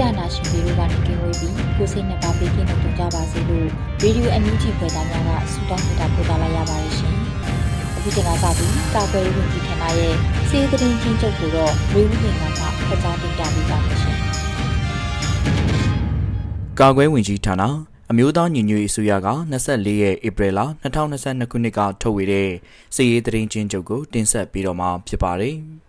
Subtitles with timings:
[0.00, 3.68] ရာနာရှင်ပြည်တို့ကနေကင်းဝေးပြီးကိုစိတ်နှစ်ပါးပေးကင်းလို့ကြပါစေလို့
[4.02, 7.14] ရေဒီယိုအန်ယူဂျီဖွယ်သားများကဆုတောင်းမေတ္တာပို့သလာရပါတယ်ရှင်။
[7.96, 10.14] အခုချိန်ကစပြီးကာကွယ်ရေးဝန်ကြီးဌာနရဲ့
[10.48, 14.16] စီးသတင်းချင်းချုပ်ကိုတော့ဝေဦးရင်ကမှဖတ်ကြားတင်ပြပေးပါမယ်ရှင်။
[16.80, 17.62] ကာကွယ်ဝင်ကြီးဌာန
[18.10, 20.60] အမျိုးသားညီညွတ်ရေးအစိုးရက24ရက်ဧပြီလ
[21.04, 22.48] 2022ခုနှစ်ကထုတ်ဝေတဲ့
[22.94, 25.56] စီရေးသတင်းချင်းချုပ်ကိုတင်ဆက်ပြီးတော့မှာဖြစ်ပါတယ်။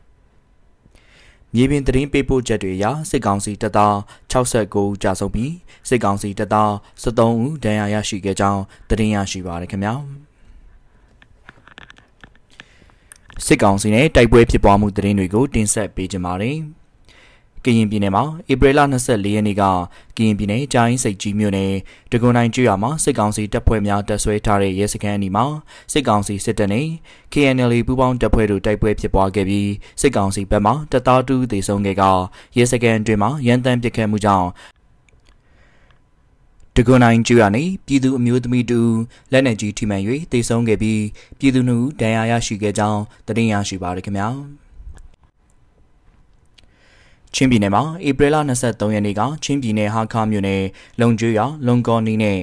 [1.56, 3.96] မြေပြင်သတင်းပေးပို့ချက်တွေအရစစ်ကောင်စီတပ်သား
[4.32, 5.54] 69ဦးကြာဆုံးပြီး
[5.90, 6.72] စစ်ကောင်စီတပ်သား
[7.04, 9.94] 73ဦးဒဏ်ရာရရှိခဲ့ကြောင်းသတင်းရရှိပါရခင်ဗျာ
[13.46, 16.60] စစ်ကောင်စီနဲ့တိုက်ပွဲဖြစ်ပွားမှုသတင်းတွေကိုတင်ဆက်ပေးကြပါမယ်။
[17.66, 19.64] ကရင်ပြည်နယ်မှာဧပြီလ24ရက်နေ့က
[20.18, 21.74] ကရင်ပြည်နယ်ကြာရင်စိတ်ကြီးမြို့နယ်
[22.12, 25.46] ဒဂုံတိုင်းကျွော်မှာစစ်ကောင်စီတပ်ဖွဲ့များတပ်ဆွဲထားတဲ့ရဲစခန်းအနီးမှာ
[25.92, 26.88] စစ်ကောင်စီစစ်တပ်နဲ့
[27.34, 29.70] KNL ပူးပေါင်းတပ်ဖွဲ့တို့တိုက်ပွဲဖြစ်ပွားခဲ့ပြီး
[30.02, 32.04] စစ်ကောင်စီဘက်မှတပ်သားတူသေဆုံးခဲ့က
[32.58, 34.48] ရဲစခန်းအတွင်းမှာရန်တမ်းပစ်ခတ်မှုကြောင့်
[36.76, 38.80] ဒဂွန်နိုင်ကျွော်နေပြည်သူအမျိုးသမီးတူ
[39.32, 41.02] လက်နက်ကြီးထိမှန်၍သေဆုံးခဲ့ပြီး
[41.40, 44.30] ပြည်သူနှုတ်ဒဏ်ရာရရှိခဲ့ကြောင်းသတင်းရရှိပါရခင်ဗျာ။
[47.36, 50.64] ချင်းပြည်နယ်မှာဧပြီလ23ရက်နေ့ကချင်းပြည်နယ်ဟာခါမြို့နယ်
[51.02, 52.40] လုံကျွော်လုံကောနီနဲ့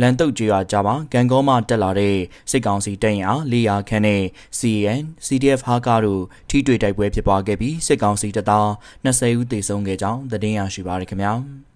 [0.00, 2.16] လန်တုတ်ကျွော်ကြားမှာကံကောမှတက်လာတဲ့
[2.50, 4.22] စစ်ကောင်စီတပ်ရင်အား400ခန်းနဲ့
[4.58, 8.68] CN CDF ဟာကာတို့ထိတွေ့တိုက်ပွဲဖြစ်ပွားခဲ့ပြီးစစ်ကောင်စီတပ်သား
[9.04, 11.34] 20ဦးသေဆုံးခဲ့ကြောင်းသတင်းရရှိပါရခင်ဗျာ။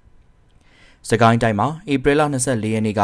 [1.10, 3.02] စကိုင်းတိုင်းမှာဧပြီလ24ရက်နေ့က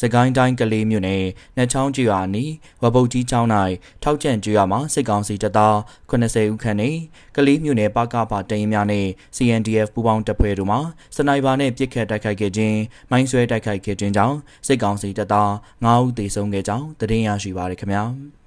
[0.00, 1.24] စကိုင်းတိုင်းကလေးမြို့နယ်
[1.56, 2.44] နှချောင်းကျွာနီ
[2.82, 3.48] ဝပုတ်ကြီးကျောင်း၌
[4.02, 5.76] ထောက်ကျန့်ကျွာမှာစစ်ကောင်စီတပ်သား
[6.10, 6.96] 80ဦးခန့်နဲ့
[7.36, 9.06] ကလေးမြို့နယ်ပကပတရင်များနဲ့
[9.36, 10.78] CNDF ပူးပေါင်းတပ်ဖွဲ့တို့မှ
[11.16, 12.78] စနိုက်ပါနဲ့ပစ်ခတ်တိုက်ခိုက်ခဲ့ခြင်း
[13.10, 14.36] မိုင်းဆွဲတိုက်ခိုက်ခဲ့ခြင်းကြောင့်
[14.66, 15.50] စစ်ကောင်စီတပ်သား
[15.84, 18.04] 9ဦးသေဆုံးခဲ့ကြောင်းသတင်းရရှိပါရခင်ဗျာ။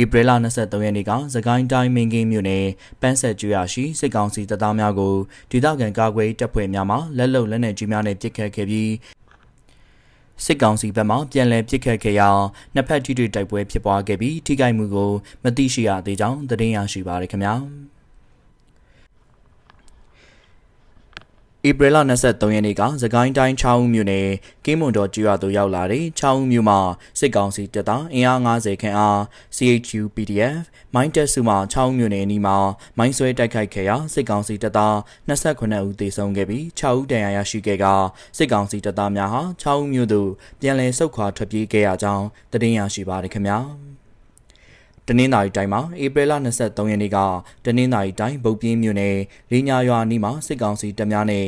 [0.00, 2.66] ဧပြီလ23ရက်နေ့ကသကိုင်းတိုင်းမင်းကင်းမြို့နယ်
[3.00, 5.14] ပန်းဆက်ကျွရရှိစစ်ကောင်စီတပ်သားများကို
[5.50, 8.92] ဒေသခံကာကွယ်တပ်ဖွဲ့များမှလက်လုံလက်နက်ကြီးများနဲ့ပစ်ခတ်ခဲ့ပြီး
[10.44, 12.30] စစ်ကောင်စီဘက်မှပြန်လည်ပစ်ခတ်ခဲ့ရာ
[12.74, 15.10] နှစ်ဖက်ထိတွေ့တိုက်ပွဲဖြစ်ပွားခဲ့ပြီးထိခိုက်မှုကို
[15.42, 17.54] မသိရှိရသေးကြောင်းသတင်းရရှိပါရခင်ဗျာ။
[21.68, 24.28] ဧပြီလ23ရက်နေ့ကသကိုင်းတိုင်း6ဦးမြို့နယ်
[24.64, 26.78] ကင်းမွန်တော်ကျွာသို့ရောက်လာတဲ့6ဦးမြို့မှာ
[27.18, 29.20] စစ်ကောင်စီတပ်သားအင်အား90ခန့်အား
[29.56, 30.62] CHU PDF
[30.94, 32.56] မိုင်းတက်စုမှ6ဦးမြို့နယ်အနီးမှာ
[32.98, 34.94] မိုင်းဆွဲတိုက်ခိုက်ခဲ့ရာစစ်ကောင်စီတပ်သား
[35.28, 37.84] 28ဦးသေဆုံးခဲ့ပြီး6ဦးဒဏ်ရာရရှိခဲ့က
[38.38, 40.30] စစ်ကောင်စီတပ်သားများဟာ6ဦးမြို့သို့
[40.60, 43.60] ပြန်လည်ဆုတ်ခွာထွက်ပြေးခဲ့ရကြောင်းသတင်းရရှိပါရခင်ဗျာ။
[43.91, 43.91] တ
[45.18, 47.18] နင်္သာရီတိုင်းမှာဧပြီလ23ရက်နေ့က
[47.64, 49.16] တနင်္သာရီတိုင်းဗုတ်ပြင်းမြို့နယ်
[49.50, 51.46] လေးညာရွာနီးမှာစစ်ကောင်စီတပ်များနဲ့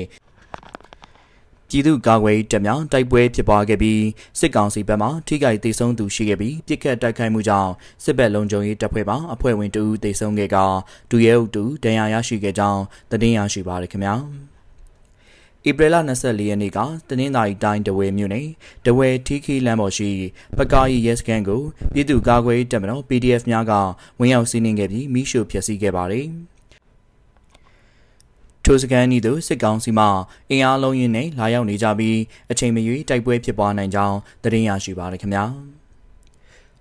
[1.69, 4.02] ပြည်သူ့ကာကွယ်တပ်များတိုက်ပွဲဖြစ်ပွားခဲ့ပြီး
[4.41, 7.72] စစ်ကောင်စီဘက်မှထိခိုက်ဒေဆုံးသူရှိခဲ့ပြီးပြစ်ခတ်တိုက်ခိုက်မှုကြောင့်
[8.04, 10.56] စစ်ဘက်လုံခြုံရေးတပ်ဖွဲ့မှအဖွဲ့ဝင်တဦးဒေဆုံးခဲ့က
[11.10, 14.16] ဒူရဲအုပ်တူဒဏ်ရာရရှိခဲ့ကြောင်းသတင်းရရှိပါရခင်ဗျာ။
[15.69, 18.48] ဧပြီလ24ရက်နေ့ကတနင်္သာရီတိုင်းတဝဲမြို့နယ်
[18.86, 20.10] တဝဲထီခီလမ်းပေါ်ရှိ
[20.58, 21.62] ပကာရီရဲစခန်းကို
[21.94, 23.72] ပြည်သူ့ကာကွယ်တပ်မတော် PDF များက
[24.20, 26.26] ဝင်ရောက်စီးနင်းခဲ့ပြီးမိရှုဖျက်ဆီးခဲ့ပါတယ်။
[28.64, 30.06] ထိုစကန်ဤသို့စစ်ကောင်စီမှ
[30.50, 32.19] အင်အားလုံးရင်းနဲ့လာရောက်နေကြပြီး
[32.50, 35.44] အချိန်မရွေးတိုက်ပွဲဖြစ်ပွားနိုင်ကြောင်းသတင်းရရှိပါရခင်ဗျာ။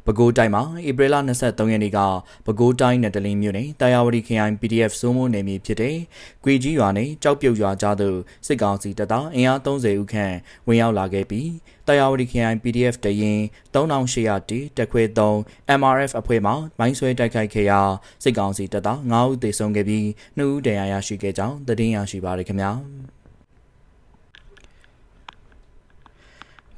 [0.05, 1.99] ပဲခူးတိုင်းမှာဧပြီလ23ရက်နေ့က
[2.45, 5.97] ပဲခူးတိုင်းနယ်တလင်းမြို့နယ်တာယာဝတီခရိုင် PDF စိုးမိုးနယ်မြေဖြစ်တဲ့
[6.43, 8.17] ကွေကြီးရွာနဲ့ကြောက်ပြုတ်ရွာကြားသို့
[8.47, 10.35] စစ်ကောင်စီတပ်သားအင်အား30ဦးခန့်
[10.67, 11.49] ဝင်ရောက်လာခဲ့ပြီး
[11.87, 13.39] တာယာဝတီခရိုင် PDF တရင်
[13.73, 17.81] 3800တီတက်ခွဲ3 MRF အဖွဲ့မှမိုင်းဆွဲတိုက်ခိုက်ခဲ့ရာ
[18.23, 20.05] စစ်ကောင်စီတပ်သား9ဦးသေဆုံးခဲ့ပြီး
[20.37, 22.73] 2ဦးဒဏ်ရာရရှိခဲ့ကြောင်းသတင်းရရှိပါရခင်ဗျာ။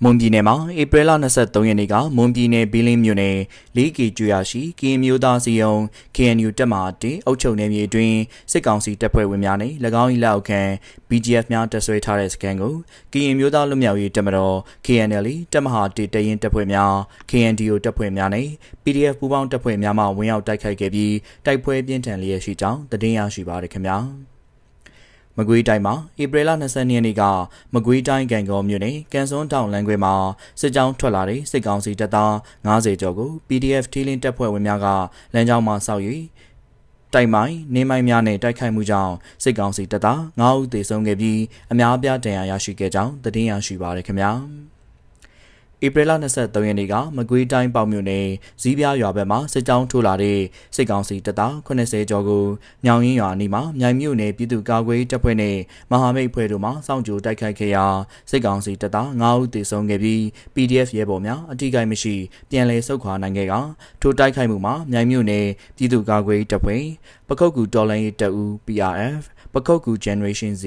[0.03, 3.37] မွန်ပြည်နယ်မှာဧပြီလ23ရက်နေ့ကမွန်ပြည်နယ်ဘီလင်းမြို့နယ်
[3.75, 5.73] လေးကီကျွာရှိကရင်မျိုးသားစီယုံ
[6.15, 8.17] KNU တပ်မဟာတေအုပ်ချုပ်နယ်မြေအတွင်း
[8.51, 10.61] စစ်ကောင်စီတပ်ဖွဲ့ဝင်များနဲ့၎င်း၏လက်အောက်ခံ
[11.09, 12.73] BGF များတပ်ဆွဲထားတဲ့စခန်းကို
[13.13, 14.55] ကရင်မျိုးသားလူမျိုးရေးတပ်မတော်
[14.85, 16.93] KNL တပ်မဟာတေတရင်တပ်ဖွဲ့များ
[17.29, 18.47] KNDO တပ်ဖွဲ့များနဲ့
[18.83, 21.13] PDF ပူးပေါင်းတပ်ဖွဲ့များမှဝင်ရောက်တိုက်ခိုက်ခဲ့ပြီး
[21.45, 23.99] တိုက်ပွဲပြင်းထန်လျက်ရှိကြောင်းသတင်းရရှိပါရခင်ဗျာ။
[25.37, 27.23] မကွေးတိုင်းမှာဧပြီလ22ရက်နေ့က
[27.73, 30.13] မကွေးတိုင်းကံကောမြို့နယ်ကန်စွန်းတောင်လမ်းခွဲမှာ
[30.59, 32.33] စစ်ကြောင်းထွက်လာတဲ့စစ်ကောင်စီတပ်သား
[32.67, 34.87] 90ကျော်ကို PDF ထီလင်းတပ်ဖွဲ့ဝင်များက
[35.33, 36.03] လမ်းကြောင်းမှာစောက်၍
[37.13, 41.41] တိုက်မိုင်းနေမိုင်းများနဲ့တိုက်ခိုက်မှုကြောင့်စစ်ကောင်စီတပ်သား9ဦးသေဆုံးခဲ့ပြီး
[41.71, 44.31] အများအပြားဒဏ်ရာရရှိခဲ့ကြောင်းသတင်းရရှိပါရခင်ဗျာ။
[45.85, 48.27] ဧပြီလ23ရက်နေ့ကမကွေးတိုင်းပေါမြို့နယ်
[48.61, 50.39] ဇီးပြားရွာဘက်မှစစ်ကြောင်းထိုးလာတဲ့
[50.75, 52.43] စစ်ကောင်စီတပ်သား80ကျော်ကို
[52.85, 55.57] ညောင်ရင်းရွာအနီးမှာမြိုင်မြို့နယ်ပြည်သူ့ကာကွယ်တပ်ဖွဲ့နဲ့
[55.91, 57.85] မဟာမိတ်ဖွဲ့တို့မှစောင့်ကြိုတိုက်ခိုက်ခဲ့ရာ
[58.31, 60.21] စစ်ကောင်စီတပ်သား9ဦးသေဆုံးခဲ့ပြီး
[60.55, 62.15] PDF ရဲဘော်များအတိအကျမရှိ
[62.49, 63.53] ပြန်လည်ဆုတ်ခွာနိုင်ခဲ့က
[64.01, 65.45] ထိုတိုက်ခိုက်မှုမှာမြိုင်မြို့နယ်
[65.77, 66.83] ပြည်သူ့ကာကွယ်တပ်ဖွဲ့
[67.27, 69.23] ပခုတ်ကူတော်လိုင်းတပ်ဦး PRF
[69.53, 70.63] ပခုတ်ကူ Generation Z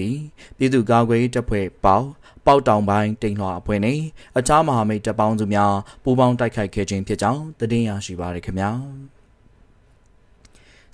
[0.56, 2.00] ပြည်သူ့ကာကွယ်တပ်ဖွဲ့ပေါ
[2.48, 3.98] ပေါတောင်ပိုင်းတိန်လွှာအဖွဲ့နဲ့
[4.38, 5.72] အခြားမဟာမိတ်တပ်ပေါင်းစုများ
[6.02, 8.70] ပူးပေါင်းတိုက်ခိုက်ခဲ့ခြင်းဖြစ်ကြောင်းသတင်းရရှိပါရခင်ဗျာ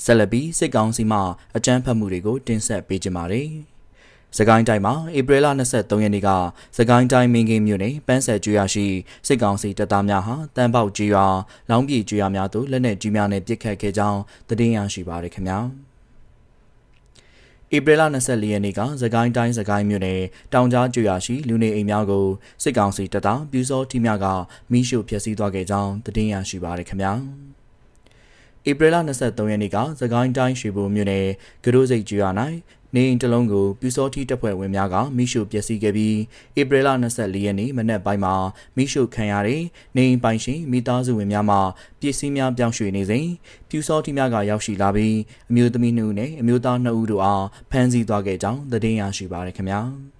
[0.04, 1.18] ဆက်လက်ပြီးစစ်ကောင်စီမှ
[1.56, 3.50] အကြမ်းဖက်မှုတွေကိုတင်ဆက်ပေးကြပါမယ်
[4.38, 6.28] စကိုင်းတိုင်းမှာဧပြီလ23ရက်နေ့က
[6.76, 8.86] စကိုင်းတိုင်းမင်းကင်းမြို့နယ်ပန်းဆက်ကျွော်ရှိ
[9.26, 11.36] စစ်ကောင်စီတပ်သားများဟာတန်ပေါက်ကျွော်
[11.70, 15.60] လောင်းပြေကျွော်များသို့လက်နက်ကြီးများနဲ့ပစ်ခတ်ခဲ့ကြောင်းသတင်းရရှိပါရခင်ဗျာ။
[17.76, 20.20] ဧပြီလ24ရက်နေ့ကသကိုင်းတိုင်းသကိုင်းမြို့နယ်
[20.52, 22.26] တောင်ကြားကျွော်ရှိလူနေအိမ်များကို
[22.62, 24.26] စစ်ကောင်စီတပ်သားပြူစောတီများက
[24.72, 27.12] မိရှုဖျက်ဆီးသွားခဲ့ကြောင်းသတင်းရရှိပါရခင်ဗျာ။
[28.70, 31.26] ဧပြီလ23ရက်နေ့ကသကိုင်းတိုင်းရွှေဘိုမြို့နယ်
[31.64, 32.34] ဂရိုးစိတ်ကျွော်၌
[32.94, 36.16] နေအိမ်တစ်လုံးကိုပြူစောတိတပ်ဖွဲ့ဝင်များကမိရှုပျက်စီးခဲ့ပြီး
[36.60, 38.34] ဧပြီလ24ရက်နေ့မနက်ပိုင်းမှာ
[38.76, 39.62] မိရှုခံရတဲ့
[39.96, 41.56] နေအိမ်ပိုင်ရှင်မိသားစုဝင်များမှ
[42.00, 43.26] ပစ္စည်းများပြောင်းရွှေ့နေစဉ်
[43.68, 45.16] ပြူစောတိများကရောက်ရှိလာပြီး
[45.50, 49.82] အမျိုးသမီး2ဦးနဲ့အမျိုးသား2ဦးတို့အားဖမ်းဆီးသွားခဲ့ကြောင်းသတင်းရရှိပါရခင်ဗျာ။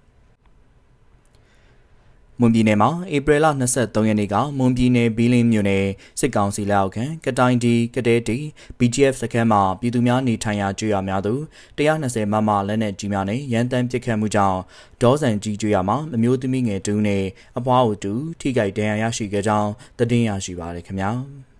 [2.39, 3.45] မွန်ပြည်နယ်မှာဧပြီလ
[3.77, 5.85] 23ရက်နေ့ကမွန်ပြည်နယ်ဘီလင်းမြို့နယ်
[6.19, 8.37] စစ်ကောင်စီလက်အောက်ခံကတိုင်တီကတဲတီ
[8.79, 11.41] BGF စခန်းမှာပြည်သူများနေထိုင်ရာကျွော်များသို့
[11.77, 14.59] 120မမလက်နက်ကြီးများနဲ့ရန်တမ်းပစ်ခတ်မှုကြောင့်
[15.01, 17.23] ဒေါ်ဆန်ကြီးကျွော်မှာအမျိုးသမီးငယ်တူနဲ့
[17.57, 21.11] အဖွားအိုတူထိခိုက်ဒဏ်ရာရရှိခဲ့ကြောင်းသတင်းရရှိပါရခင်ဗျာ။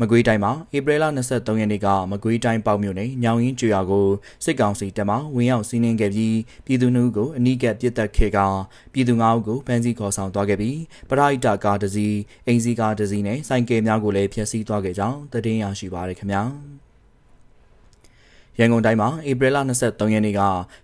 [0.00, 4.06] မကွေးတိုင်းမှာဧပြီလ23ရက်နေ့ကမကွေးတိုင်းပေါ့မြို့နယ်ညောင်ရင်းကျွာကို
[4.44, 6.36] စစ်ကောင်စီတပ်မှဝင်ရောက်စီးနင်းခဲ့ပြီး
[6.66, 8.38] ပြည်သူနှုတ်ကိုအနီးကပ်ပစ်တက်ခဲ့က
[8.92, 10.78] ပြည်သူ၅ဦးကိုဖမ်းဆီးခေါ်ဆောင်သွားခဲ့ပြီး
[11.10, 12.16] ပရိုက်တာကားတစ်စီး
[12.46, 16.44] အင်စီကားတစ်စီးနဲ့စိုင်းကယ်များကိုလည်းဖျက်ဆီးသွားခဲ့ကြောင်းသတင်းရရှိပါရခင်ဗျာ။
[18.60, 20.40] ရန်ကုန်တိုင်းမှာဧပြီလ23ရက်နေ့က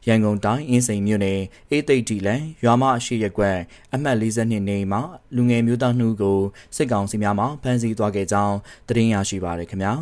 [0.09, 1.41] ရန်ကုန်တိုင်းအင်းစိန်မြို့နယ်
[1.71, 3.59] အေးသိတ်တီလန်ရွာမအရှိရက်ကွက်
[3.94, 5.00] အမှတ်42နေမှာ
[5.37, 6.38] လူငယ်မျိုးသားနှုကို
[6.76, 8.56] စစ်ကောင်စီများမှဖမ်းဆီးသွားခဲ့ကြောင်း
[8.88, 9.94] သတင်းရရှိပါရခင်ဗျာ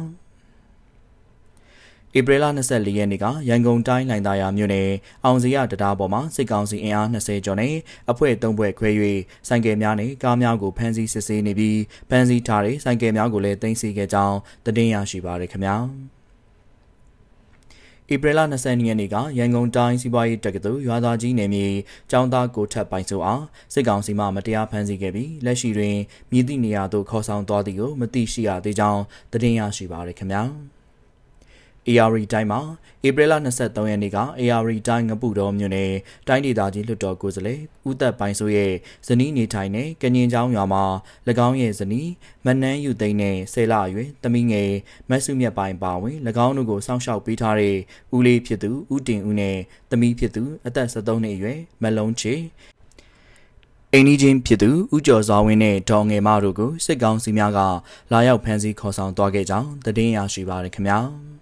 [2.17, 4.89] ဧပြီလ24ရက်နေ့ကရန်ကုန်တိုင်းလိုင်သာယာမြို့နယ်
[5.25, 7.75] အောင်စရတရားပေါ်မှာစစ်ကောင်စီအင်အား20ကျော်နဲ့
[8.11, 8.91] အဖွဲ့၃ဖွဲ့ခွဲ၍
[9.49, 15.77] ဆိုင်ကယ်များနဲ့ကားများကိုဖမ်းဆီးစစ်ဆေးနေပြီးဖမ်းဆီးထားတဲ့ဆိုင်ကယ်များကိုလည်းတင်စီခဲ့ကြောင်းသတင်းရရှိပါရခင်ဗျာ။
[18.13, 21.67] ဧပြီလ20ရက်နေ့ကရန်ကုန်တိုင်းစီးပွားရေးတက္ကသိုလ်ရွာသားကြီးနယ်မြေ
[22.11, 23.43] ကျောင်းသားကိုထပ်ပိုင်ဆိုအား
[23.75, 25.97] စစ်ကောင်စီမှမတရားဖမ်းဆီးခဲ့ပြီးလက်ရှိတွင်
[26.31, 30.43] မြည်သည့်နေရာသို့ခေါ်ဆောင်သွားသည်ကိုမသိရှိရသေးကြောင်းသတင်းရရှိပါရခင်ဗျာ။
[31.89, 32.61] AR တိုင်းမှာ
[33.07, 35.93] ဧပြီလ23ရက်နေ့က AR တိုင်းငပုတော်မြို့နယ်
[36.29, 38.73] တိုင်းဒေသကြီးလွှတ်တော်ကိုယ်စားလှယ်ဦးသက်ပိုင်ဆိုရဲ့
[39.07, 40.85] ဇနီးနေထိုင်တဲ့ကညင်ချောင်းရွာမှာ၎
[41.47, 42.11] င်းရဲ့ဇနီး
[42.45, 44.71] မနန်းယူသိန်းနဲ့ဆယ်လအရွယ်သမီးငယ်
[45.11, 47.77] မဆုမြတ်ပိုင်ပါဝင်၎င်းတို့ကိုစောင့်ရှောက်ပေးထားတဲ့
[48.17, 49.57] ဦးလေးဖြစ်သူဦးတင်ဦးနဲ့
[49.91, 52.35] သမီးဖြစ်သူအသက်73နှစ်အရွယ်မလုံးချေ
[53.93, 57.61] အိမ်နီးချင်းဖြစ်သူဦးကျော်စွာဝင်းနဲ့ဒေါ်ငယ်မတို့ကိုစစ်ကောင်စီများက
[58.13, 61.01] လာရောက်ဖမ်းဆီးခေါ်ဆောင်သွားခဲ့ကြောင်းသတင်းရရှိပါရခင်ဗျာ။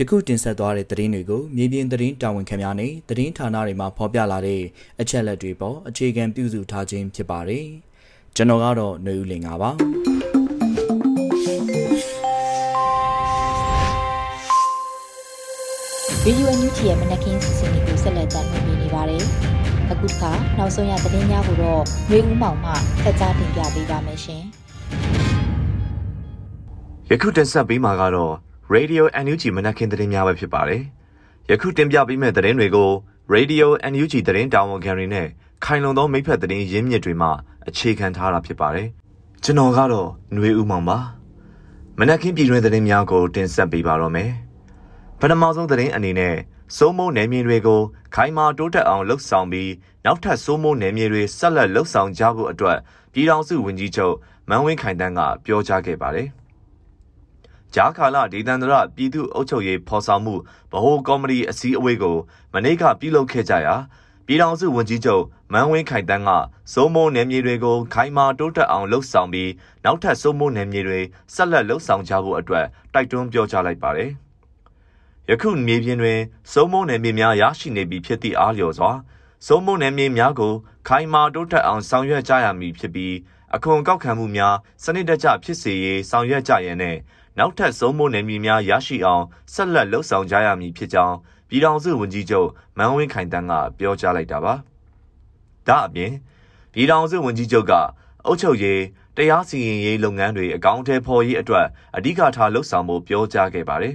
[0.00, 4.62] ယခုတင်ဆက်သွားတဲ့သတင်းတွေကိုမြေပြင်သတင်းတာဝန်ခံများနဲ့သတင်းဌာနတွေမှာဖော်ပြလာတဲ့
[5.00, 7.64] အချက်လက်တွေပေါ်အခြေခံပြုစုထားခြင်းဖြစ်ပါတယ်။
[8.36, 9.70] ကျွန်တော်ကတော့ຫນွေဦးလင်ပါ။
[16.22, 19.22] ဗီဒီယိုအန်ယူဂျီရဲ့မနက်ခင်းစီစဉ်တွေကိုဆက်လက်တင်ပြနေပါတယ်။
[19.90, 24.42] အခုတစ်ခါနောက်ဆုံးရသတင်းများကိုတော့မျိုးဦးမောင်မှဖတ်ကြားတင်ပြပေးပါမယ်ရှင်။
[27.10, 28.34] ယခုတင်ဆက်ပေးမှာကတော့
[28.74, 30.82] Radio NUG မနက်ခင်းသတင်းများပဲဖြစ်ပါတယ်။
[31.50, 32.90] ယခုတင်ပြပေးမယ့်သတင်းတွေကို
[33.34, 35.26] Radio NUG သတင်းတာဝန်ခံတွေနဲ့
[35.64, 37.28] ခိုင်လုံသောမိဖက်သတင်းရင်းမြစ်တွေမှ
[37.68, 38.88] အခြေခံထားတာဖြစ်ပါတယ်။
[39.44, 40.98] ကျွန်တော်ကတော့ຫນွေဦးမောင်ပါ။
[41.98, 44.30] မနက်ခင်းပြည်တွင်သတင်းများကိုတင်ဆက်ပေးပါတော့မယ်။
[45.20, 46.34] ပထမဆုံးသတင်းအနေနဲ့
[46.76, 47.80] စိုးမိုးနယ်မြေတွေကို
[48.14, 49.70] ခိုင်မာတိုးတက်အောင်လှုပ်ဆောင်ပြီး
[50.04, 52.78] နောက်ထပ်စိုးမိုးနယ်မြေတွေဆက်လက်လှုပ်ဆောင်ကြဖို့အတွက်
[53.12, 54.14] ပြည်ထောင်စုဝန်ကြီးချုပ်
[54.48, 56.28] မန်ဝင်းခိုင်တန်းကပြောကြားခဲ့ပါတယ်။
[57.74, 60.34] ဂျာကာလာဒေသန္တရပြည်သူ့အုပ်ချုပ်ရေးဖော်ဆောင်မှု
[60.72, 62.16] ဗဟိုကော်မတီအစည်းအဝေးကို
[62.52, 63.74] မနေ့ကပြုလုပ်ခဲ့ကြရာ
[64.26, 66.30] ပြည်ထောင်စုဝန်ကြီးချုပ်မန်ဝင်းခိုင်တန်းက
[66.72, 69.50] စိုးမိုးနယ်မြေတွေကိုခိုင်မာတိုးတက်အောင်လှုပ်ဆောင်ပြီး
[69.84, 71.00] နောက်ထပ်စိုးမိုးနယ်မြေတွေ
[71.34, 74.10] ဆက်လက်လှုပ်ဆောင်ကြဖို့အတွက်တိုက်တွန်းပြောကြားလိုက်ပါတယ်။
[75.30, 76.18] ယခုမြေပြင်တွင်
[76.52, 78.90] စိုးမိုးနယ်မြေများရရှိနေပြီဖြစ်သည့်အားလျော်စွာ
[79.46, 80.52] စိုးမိုးနယ်မြေများကို
[80.88, 83.14] ခိုင်မာတိုးတက်အောင်ဆောင်ရွက်ကြရမည်ဖြစ်ပြီး
[83.54, 86.96] အခွန်ကောက်ခံမှုများစနစ်တကျဖြစ်စေရေးဆောင်ရွက်ကြရန်နဲ့
[87.38, 91.16] နောက်ထပ်စိုးမိုးနယ်မြေများရရှိအောင်ဆက်လက်လှုပ်ဆောင်ကြရမည်ဖြစ်ကြောင်း
[91.48, 94.54] ပြည်ထောင်စုဝန်ကြီးချုပ်မန်ဝင်းခိုင်တန်းကပြောကြားလိုက်တာပါ။
[95.66, 96.12] ဒါအပြင်
[96.72, 97.72] ပြည်ထောင်စုဝန်ကြီးချုပ်က
[98.26, 98.80] အုပ်ချုပ်ရေး
[99.16, 101.66] တရားစီရင်ရေးလုပ်ငန်းတွေအကောင့်ထဲပေါ်ရေးအတွက်
[101.96, 103.94] အဓိကထားလှုပ်ဆောင်ဖို့ပြောကြားခဲ့ပါတယ်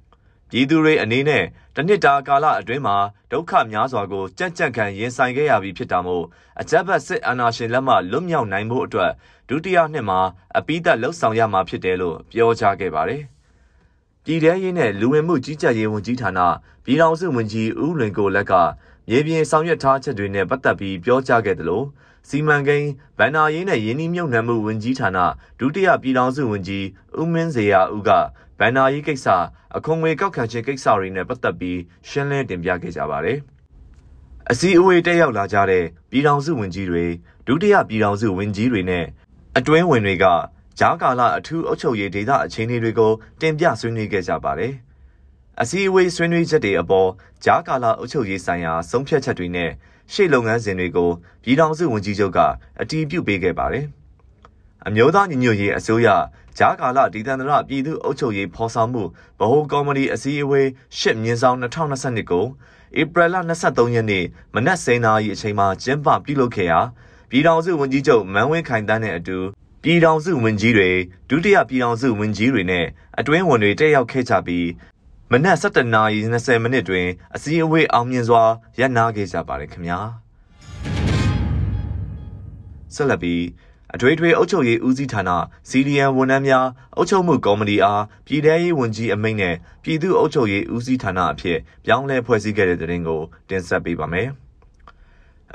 [0.50, 1.44] ။ပြည်သူတွေအနေနဲ့
[1.76, 2.96] တနှစ်တာကာလအတွင်းမှာ
[3.32, 6.24] ဒုက္ခများစွာကိုကြက်ကြက်ခံရင်ဆိုင်ခဲ့ရပြီးဖြစ်တာမို့
[6.60, 9.12] အကြက်ဘက်စစ်အာဏာရှင်လက်မှလွတ်မြောက်နိုင်ဖို့အတွက်
[9.48, 10.20] ဒုတိယနှစ်မှာ
[10.58, 13.22] အပိသက်လှုပ်ဆောင်ရမှာဖြစ်တယ်လို့ပြောကြားခဲ့ပါတယ်။
[14.24, 16.40] ပြည်ထရေးနဲ့လူဝင်မှုကြီးကြပ်ရေးဝန်ကြီးဌာန
[16.84, 18.52] ပြည်ထောင်စုဝန်ကြီးဦးလွင်ကိုလက်က
[19.08, 21.86] မြေပြင်ဆောင်ရွက်ထားချက်တွေနဲ့ပတ်သက်ပြီးပြောကြားခဲ့တယ်လို့
[22.28, 25.18] စီမံကိန်းဗန္နာရေးနဲ့ယင်းနှမြုပ်နှံမှုဝန်ကြီးဌာန
[25.58, 26.84] ဒုတိယပြည်ထောင်စုဝန်ကြီး
[27.20, 28.10] ဦးမင်းစေရဦးက
[28.58, 29.26] ဗန္နာရေးကိစ္စ
[29.76, 31.78] အခွန်ငွေကောက်ခံခြင်းကိစ္စတွေနဲ့ပတ်သက်ပြီး
[32.08, 33.38] ရှင်းလင်းတင်ပြခဲ့ကြပါတယ်။
[34.50, 37.04] အစည်းအဝေးတက်ရောက်လာကြတဲ့ပြည်ထောင်စုဝန်ကြီးတွေ
[37.46, 39.04] ဒုတိယပြည်ထောင်စုဝန်ကြီးတွေနဲ့
[39.58, 40.24] အတွင်းဝင်တွေက
[40.78, 44.72] ဂျားကာလအထူးအုပ်ချုပ်ရေးဒေသအခြေအနေတွေကိုတင်ပြဆွေးနွေးခဲ့ကြပါတယ်။
[45.60, 47.08] အစည်းအဝေးဆွေးနွေးချက်တွေအပေါ်
[47.44, 49.70] ဂျားကာလအုပ်ချုပ်ရေးဆိုင်ရာဆုံးဖြတ်ချက်တွေနဲ့
[50.12, 51.10] ရှေ့လုပ်ငန်းစဉ်တွေကို
[51.42, 52.38] ပြည်ထောင်စုဝန်ကြီးချုပ်က
[52.80, 53.86] အတည်ပြုပေးခဲ့ပါတယ်။
[54.86, 56.08] အမျိုးသားညီညွတ်ရေးအစိုးရ
[56.58, 59.02] ဂျားကာလဒေသန္တရပြည်သူ့အုပ်ချုပ်ရေးဖော်ဆောင်မှု
[59.38, 60.68] ဗဟိုကော်မတီအစည်းအဝေး
[60.98, 62.46] ရှစ်မြင်းဆောင်2022ကို
[63.00, 66.80] ဧပြီလ23ရက်နေ့မနက်10:00နာရီအချိန်မှာကျင်းပပြုလုပ်ခဲ့ရာ
[67.30, 69.38] ပြည်ထောင်စုဝန်ကြီးချုပ်မန်းဝင်းခိုင်တန်းနဲ့အတူ
[69.82, 70.90] ပြည်ထောင်စုဝန်ကြီးတွေ
[71.28, 72.86] ဒုတိယပြည်ထောင်စုဝန်ကြီးတွေနဲ့
[73.18, 74.66] အတွင်းဝန်တွေတက်ရောက်ခဲ့ကြပြီး
[75.32, 78.42] မနက်7:20နာရီ20မိနစ်တွင်အစည်းအဝေးအောင်မြင်စွာ
[78.78, 80.00] ရပ်နားခဲ့ကြပါတယ်ခင်ဗျာ
[82.94, 83.42] ဆက်လက်ပြီး
[83.94, 85.22] အထွေထွေအုပ်ချုပ်ရေးဦးစီးဌာန
[85.70, 86.66] CDN ဝန်ထမ်းများ
[86.96, 94.30] အုပ်ချုပ်မှုကော်မတီအားပြည်ထရေးဝန်ကြီးအမိန့်နဲ့ပြည်သူ့အုပ်ချုပ်ရေးဦးစီးဌာနအဖြစ်ပြောင်းလဲဖွဲ့စည်းခဲ့တဲ့တဲ့တင်ကိုတင်ဆက်ပေးပါမယ်။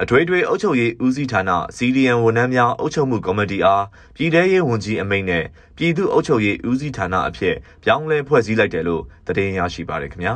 [0.03, 1.41] အထွေထွေအုပ်ချုပ်ရေးဦးစီးဌာန
[1.77, 3.83] CDN ဝန်ထမ်းများအုပ်ချုပ်မှုကော်မတီအား
[4.15, 5.45] ပြည်ထရေးဝန်ကြီးအမိန့်နဲ့
[5.77, 10.33] ပြည်သူ့အုပ်ချုပ်ရေးဦးစီးဌာနအဖြစ်ပြောင်းလဲဖွဲ့စည်းလိုက်တယ်လို့သတင်းရရှိပါရခင်ဗျာ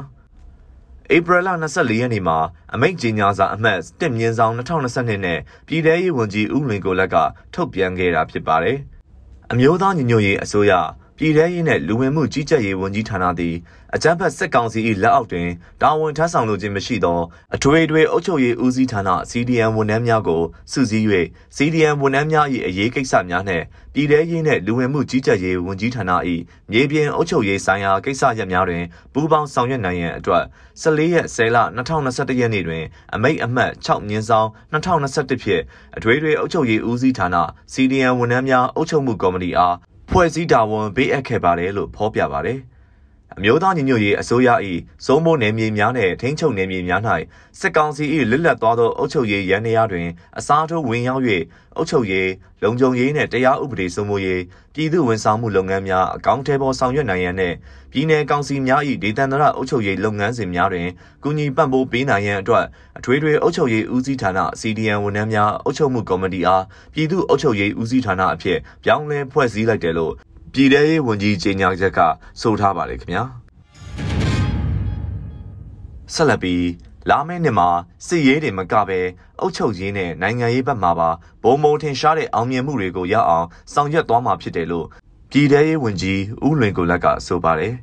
[1.15, 2.37] ။ဧပြီလ24ရက်နေ့မှာ
[2.73, 7.15] အမိန့်ကြေညာစာအမှတ်1မြင်းဆောင်2022နဲ့ပြည်ထရေးဝန်ကြီးဦးလွင်ကိုလက်က
[7.53, 8.77] ထုတ်ပြန်ခဲ့တာဖြစ်ပါတယ်။
[9.51, 10.73] အမျိုးသားညီညွတ်ရေးအစိုးရ
[11.17, 13.55] ပြည်ထရေးနဲ့လူဝင်မှုကြီးကြပ်ရေးဝန်ကြီးဌာနသည်
[13.95, 15.49] အကြမ်းဖက်စစ်ကောင်စီ၏လက်အောက်တွင်
[15.81, 17.19] တာဝန်ထမ်းဆောင်လိုခြင်းမရှိသော
[17.55, 19.01] အထွေထွေအုပ်ချုပ်ရေးဦးစီးဌာန
[19.31, 20.41] CDM ဝန်ထမ်းများကို
[20.71, 21.05] စုစည်း၍
[21.55, 26.11] CDM ဝန်ထမ်းများ၏အရေးကိစ္စများနှင့်ပြည်ထရေးနှင့်လူဝင်မှုကြီးကြပ်ရေးဝန်ကြီးဌာန၏
[26.71, 30.43] မြေပြင်အုပ်ချုပ်ရေးဆိုင်ရာကိစ္စရပ်များတွင်ပူးပေါင်းဆောင်ရွက်နိုင်ရန်အတွက်
[30.81, 35.63] 14ရက်10လ2021ရက်နေ့တွင်အမိန့်အမှတ်6မြင်းဆောင်2021ဖြင့်
[35.97, 37.27] အထွေထွေအုပ်ချုပ်ရေးဦးစီးဌာန
[37.73, 39.75] CDM ဝန်ထမ်းများအုပ်ချုပ်မှုကော်မတီအား
[40.09, 42.59] ဖွဲ့စည်းတာဝန်ပေးအပ်ခဲ့ပါတယ်လို့ဖော်ပြပါတယ်။
[43.37, 44.49] အမျိုးသားညီညွတ်ရေးအစိုးရ၏
[45.05, 47.01] စိုးမိုးနယ်မြေများနှင့်ထိန်းချုပ်နယ်မြေများ၌
[47.59, 51.23] စစ်ကောင်စီ၏လစ်လက်သွားသောအုပ်ချုပ်ရေးရန်နေရာတွင်အစားထိုးဝင်ရောက်၍
[51.77, 52.29] အုပ်ချုပ်ရေး
[52.63, 54.41] လုံခြုံရေးနှင့်တရားဥပဒေစိုးမိုးရေး
[54.73, 57.55] ပြည်သူဝန်ဆောင်မှုလုပ်ငန်းများအကောင့်ထဲပေါ်ဆောင်ရွက်နိုင်ရန်နှင့်
[57.91, 60.87] ပြည်내ကောင်စီများ၏ဒေသန္တရအုပ်ချုပ်ရေးလုပ်ငန်းစဉ်များတွင်
[61.23, 62.65] ကူညီပံ့ပိုးပေးနိုင်ရန်အတွက်
[62.97, 66.63] အထွေထွေအုပ်ချုပ်ရေးဦးစီးဌာန CDN ဝန်ထမ်းများအုပ်ချုပ်မှုကော်မတီအား
[66.93, 70.13] ပြည်သူ့အုပ်ချုပ်ရေးဦးစီးဌာနအဖြစ်ပြောင်းလဲဖွဲ့စည်းလိုက်တယ်လို့
[70.55, 71.99] ပြည်ထရေးဝန်ကြီးကြေညာချက်က
[72.41, 73.23] ဆိုထားပါတယ်ခင်ဗျာ
[76.13, 76.65] ဆက်လက်ပြီး
[77.09, 77.69] လာမယ့်နှစ်မှာ
[78.05, 78.99] စစ်ရေးတွေမကပဲ
[79.39, 81.09] အုပ်ချုပ်ရေးနဲ့နိုင်ငံရေးဘက်မှာပါ
[81.43, 84.87] ဘုံဘုံထင်ရှားတဲ့အောင်မြင်မှုတွေကိုရအောင်ဆောင်ရွက်သွားမှာဖြစ်တယ်လို့
[85.31, 87.73] ပြည်ထရေးဝန်ကြီးဦးလွင်ကိုလက်ကဆိုပါတယ်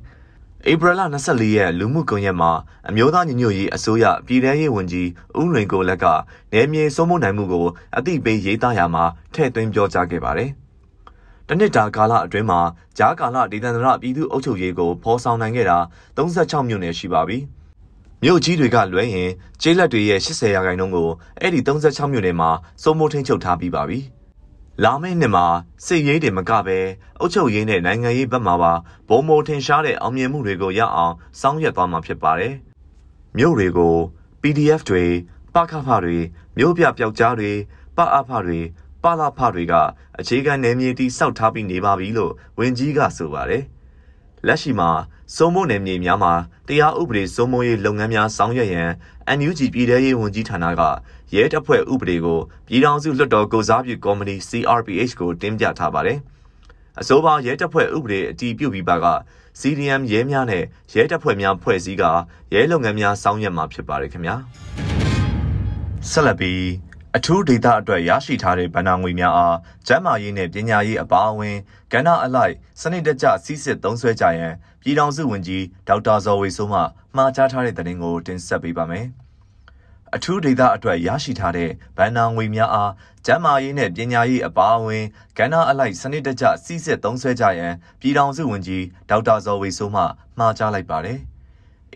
[0.70, 2.50] ဧပြီလ24ရက်လူမှုကွန်ရက်မှာ
[2.88, 5.08] အမျိုးသားညီညွတ်ရေးအစိုးရပြည်ထရေးဝန်ကြီး
[5.38, 6.06] ဦးလွင်ကိုလက်က
[6.52, 10.50] နေမြေစိုးမိုးနိုင်မှုကိုအသိပေးရေးသားရမှာထည့်သွင်းပြောကြားခဲ့ပါတယ်
[11.52, 12.60] တနစ်တာကာလအတွင်းမှာ
[12.98, 15.78] ဂျားကာလဒေသန္တရပြည်သူ့အုပ်ချုပ်ရေးကိုဖော်ဆောင်နိုင်ခဲ့တာ
[16.16, 17.38] 36မြို့နယ်ရှိပါပြီ။
[18.22, 19.30] မြို့ကြီးတွေကလွဲရင်
[19.62, 21.08] ကျေးလက်တွေရဲ့80ရာခိုင်နှုန်းကို
[21.40, 22.50] အဲ့ဒီ36မြို့နယ်မှာ
[22.82, 23.98] စိုးမိုးထိန်းချုပ်ထားပြီးပါပြီ။
[24.84, 25.46] လာမယ့်နှစ်မှာ
[25.86, 26.78] စစ်ရေးတွေမကပဲ
[27.20, 28.72] အုပ်ချုပ်ရေးနဲ့နိုင်ငံရေးဘက်မှာပါ
[29.08, 32.54] ဘုံဘုံထင်ရှားတဲ့အောင်မြင်မှုတွေကိုရအောင်စောင့်ရက်သွားမှာဖြစ်ပါတယ်။
[33.36, 33.94] မြို့တွေကို
[34.42, 35.04] PDF တွေ
[35.54, 36.18] ပခဖတွေ
[36.56, 37.52] မြို့ပြပျောက်ကြားတွေ
[37.96, 38.60] ပအဖတွေ
[39.02, 39.74] ပါလာဖတွေက
[40.20, 43.64] အခြေခံနယ်မြေတိစောက်ထားပြီးနေပါပြီလို့ဝန်ကြီးကဆိုပါတယ်
[44.46, 44.90] လက်ရှိမှာ
[45.36, 46.32] စိုးမိုးနယ်မြေများမှာ
[46.68, 48.90] တရားဥပဒေစိုးမိုးရေးလုပ်ငန်းများဆောင်ရွက်ရန်
[49.38, 50.82] NUG ပြည်ထရေးဝန်ကြီးဌာနက
[51.34, 56.18] ရဲတပ်ဖွဲ့ဥပဒေကိုပြည်ထောင်စုလွှတ်တော်ကိုစားပြုကော်မတီ CRPH ကိုတင်ပြထားပါတယ်။
[57.00, 59.06] အဆိုပါရဲတပ်ဖွဲ့ဥပဒေအတည်ပြုပြီးပါက
[59.60, 60.64] CDM ရဲများနဲ့
[60.94, 62.04] ရဲတပ်ဖွဲ့များဖွဲ့စည်းက
[62.52, 64.36] ရဲလုပ်ငန်းများဆောင်ရွက်မှာဖြစ်ပါတယ်ခင်ဗျာ။
[66.10, 71.56] ဆက်လက်ပြီး အထူးဒေတာအတွက်ရရှိထားတဲ့ဗဏ္ဍာငွေများအားကျန်းမာရေးနဲ့ပညာရေးအပါအဝင်
[71.92, 76.80] ကဏ္ဍအလိုက်စနစ်တကျစီးစစ်သုံးစွဲကြရန်ပြည်ထောင်စုဝန်ကြီးဒေါက်တာဇော်ဝေဆိုးမှ
[77.16, 79.06] မှာကြားထားတဲ့သတင်းကိုတင်ဆက်ပေးပါမယ်။
[80.14, 82.92] အထူးဒေတာအတွက်ရရှိထားတဲ့ဗဏ္ဍာငွေများအား
[83.26, 85.04] ကျန်းမာရေးနဲ့ပညာရေးအပါအဝင်
[85.38, 90.02] ကဏ္ဍအလိုက်စနစ်တကျစီးစစ်သုံးစွဲကြရန်ပြည်ထောင်စုဝန်ကြီးဒေါက်တာဇော်ဝေဆိုးမှ
[90.38, 91.20] မှာကြားလိုက်ပါတယ်။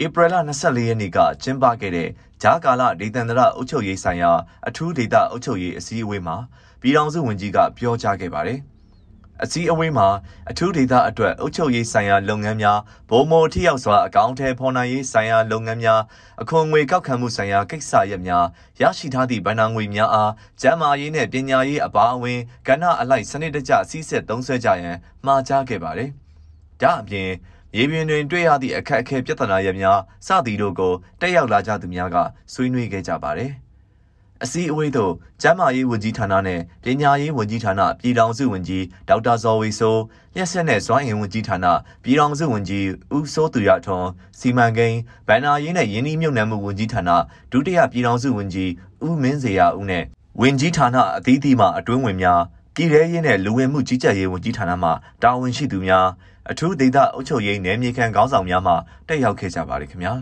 [0.03, 2.09] ဧပြီလ24ရက်နေ့ကကျင်းပခဲ့တဲ့
[2.43, 4.33] ဂျာကာလဒေသန္တရအုပ်ချုပ်ရေးဆိုင်ရာ
[4.69, 6.37] အထူးဒေသအုပ်ချုပ်ရေးအစည်းအဝေးမှာ
[6.81, 8.59] ပြည်ထောင်စုဝန်ကြီးကပြောကြားခဲ့ပါတယ်။
[9.43, 10.09] အစည်းအဝေးမှာ
[10.51, 12.79] အထူးဒေသအတွက်အုပ်ချုပ်ရေးဆိုင်ရာလုပ်ငန်းများ
[13.11, 16.01] ဗိုလ်မိုထိရောက်စွာအကောင့်ထဲဖော်နိုင်ရေးဆိုင်ရာလုပ်ငန်းများ
[16.43, 18.47] အခွန်ငွေကောက်ခံမှုဆိုင်ရာကိစ္စရပ်များ
[18.81, 24.97] ရရှိထားသည့်ဗဏ္ဍာငွေများအားကျန်းမာရေးနှင့်ပညာရေးအပါအဝင်ကဏ္ဍအလိုက်စနစ်တကျအစည်းအဆက်သုံးစွဲကြရန်
[25.27, 26.11] မှာကြားခဲ့ပါတယ်။
[26.83, 27.31] ဒါအပြင်
[27.77, 32.17] ရေပြင်တွင်တွေ့ရသည့်အခက်အခဲပြဿနာရပ်များစသည်တို့ကိုတက်ရောက်လာကြသူများက
[32.53, 33.53] ဆွေးနွေးခဲ့ကြပါတယ်။
[34.43, 35.13] အစည်းအဝေးသို့
[35.43, 40.03] ကျန်းမာရေးဝန်ကြီးဌာနနဲ့ပညာရေးဝန်ကြီးဌာနပြည်ထောင်စုဝန်ကြီးဒေါက်တာဇော်ဝေဆိုး
[40.35, 41.67] လျှက်ဆက်နဲ့စွမ်းအင်ဝန်ကြီးဌာန
[42.03, 47.11] ပြည်ထောင်စုဝန်ကြီးဦးစိုးသူရထွန်းစီမံကိန်းဗန်နာရေးနဲ့ယင်းနှီးမြှုပ်နှံမှုဝန်ကြီးဌာန
[47.53, 48.71] ဒုတိယပြည်ထောင်စုဝန်ကြီး
[49.07, 50.05] ဦးမင်းစေရဦးနဲ့
[50.41, 52.41] ဝန်ကြီးဌာနအသီးသီးမှအတွင်းဝင်များ
[52.75, 54.91] ပြည်ထရေးနဲ့လူဝင်မှုကြီးကြပ်ရေးဝန်ကြီးဌာနမှ
[55.23, 56.07] တာဝန်ရှိသူများ
[56.51, 58.73] အထူးဒေသအုပ်ချုပ်ရေးနယ်မြေခံခေါင်းဆောင်များမှ
[59.09, 60.13] တက်ရောက်ခဲ့ကြပါတယ်ခင်ဗျာ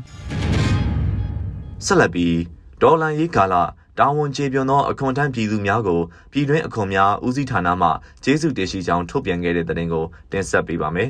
[1.84, 2.36] ဆက်လက်ပြီး
[2.82, 3.54] ဒေါ်လန်ရေးကာလ
[3.98, 6.00] တာဝန်ကျေပြွန်သောအခွန်ထမ်းပြည်သူများကို
[6.32, 7.88] ပြည်တွင်းအခွန်များဦးစီးဌာနမှ
[8.24, 11.08] ကျေးဇူးတင်ရှိကြောင်းထုတ်ပြန်ခဲ့တဲ့သတင်းကိုတင်ဆက်ပေးပါမယ်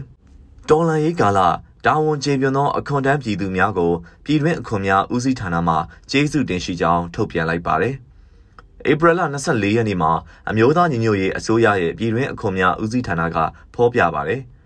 [0.69, 1.41] ဒေါ်လန်ရေးကာလ
[1.87, 3.93] တာဝန်ကျေပြွန်သောအခွန်ထမ်းပြည်သူများကို
[4.25, 5.77] ပြည်တွင်းအခွန်များဦးစီးဌာနမှ
[6.11, 7.95] ကျေးဇူးတင်ရှိကြောင်းထုတ်ပြန်လိုက်ပါတယ်
[8.91, 10.13] ဧပြီလ24ရက်နေ့မှာ
[10.51, 13.37] အမျိုးသားညီညွတ်ရေးအစိုးရရဲ့ပြည်တွင်းအခွန်များဦးစီးဌာနက
[13.75, 14.43] ဖော်ပြပါတယ်။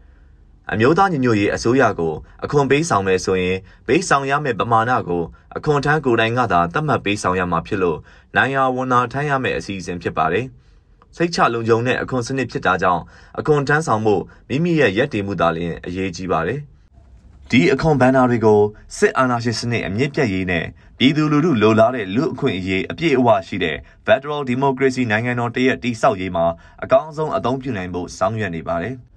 [0.72, 3.56] အမျိုးသားညီညွတ်ရေးအစိုးရကိုအခွန်ပေးဆောင်မယ်ဆိုရင်
[3.86, 5.22] ပေးဆောင်ရမယ့်ပမာဏကို
[5.56, 7.98] အခွန်ထမ်းကိုယ်တိုင်ကသာသတ်မှတ်ပေးဆောင်ရမှာဖြစ်လို့
[8.36, 10.46] နိုင်ရဝန်နာထမ်းရမယ့်အစီအစဉ်ဖြစ်ပါတယ်။
[11.16, 13.02] စိတ်ချလုံခြုံတဲ့အခွန်စနစ်ဖြစ်တာကြောင့်
[13.38, 14.14] အခွန်ထမ်းဆောင်မှု
[14.48, 16.60] မိမိရဲ့ရက်တည်မှုသာလျှင်အရေးကြီးပါတယ်။
[17.50, 18.60] ဒီအခွန်ဘန်နာတွေကို
[18.96, 20.64] စစ်အာဏာရှင်စနစ်အမြင့်ပြတ်ရေးနဲ့
[20.98, 23.76] ပြည်သူလူထုလိုလားတဲ့လူအခွင့်အရေးအပြည့်အဝရှိတဲ့
[24.06, 26.46] Federal Democracy နိုင်ငံတော်တရက်တည်ဆောက်ရေးမှာ
[26.82, 28.96] အကောင်းဆုံးအသုံးပြုနိုင်ဖို့ဆောင်ရွက်နေပါတယ်။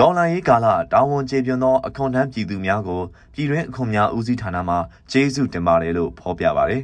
[0.00, 3.02] ဒေါ်လာရေးကာလတာဝန်ကျေပြွန်သောအခွန်ထမ်းပြည်သူများကို
[3.34, 4.76] ပြည်တွင်းအခွန်များဦးစီးဌာနမှ
[5.10, 6.82] ကျေးဇူးတင်ပါတယ်လို့ဖော်ပြပါတယ်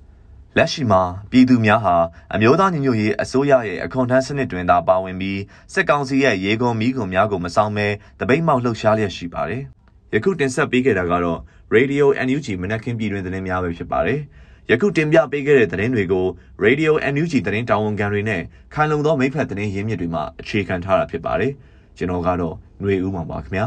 [0.56, 1.96] ။လက်ရှိမှာပြည်သူများဟာ
[2.34, 5.40] အမျိုးသားညီညွတ်ရေးအစိုးရရဲ့အခွန်ထမ်းစနစ်တွင်သာပါဝင်ပြီး
[5.72, 7.86] စစ်ကောင်စီရဲ့ရေကုန်မီးကုန်များကိုမဆောင်မဲ
[8.20, 9.62] တပိတ်မောက်လှုပ်ရှားလျက်ရှိပါတယ်။
[10.14, 11.40] ယခုတင်ဆက်ပေးခဲ့တာကတော့
[11.74, 14.20] Radio NUG မနက်ခင်းပြည်တွင်သတင်းများပဲဖြစ်ပါတယ်။
[14.70, 16.26] ယခုတင်ပြပေးခဲ့တဲ့သတင်းတွေကို
[16.64, 18.42] Radio NUG သတင်းတာဝန်ခံတွေနဲ့
[18.74, 21.54] ခိုင်လုံသောမိဖက်သတင်းရင်းမြစ်တွေမှအခြေခံထားတာဖြစ်ပါတယ်။
[21.96, 23.66] ကျွန်တော်ကတော့ຫນွေဦးမှာပါခင်ဗျာ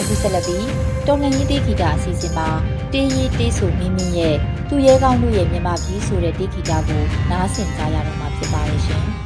[0.00, 0.66] အခုဆက်လက်ပြီး
[1.06, 2.48] တော်လန်ရေးတေးဂီတာအစီအစဉ်မှာ
[2.92, 4.36] တေးရေးတေးဆိုမင်းမင်းရဲ့
[4.68, 9.04] သူရဲကောင်းတို့ရဲ့မြန်မာပြည်ဆိုတဲ့တေးဂီတာကိုနားဆင်ကြရတော့မှာဖြစ်ပါရဲ့ရှင်။